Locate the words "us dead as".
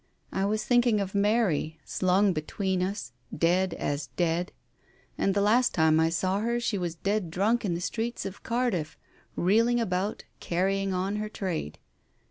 2.81-4.07